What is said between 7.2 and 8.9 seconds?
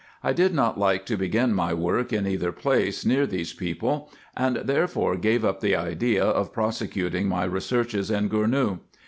my re searches in Gournou.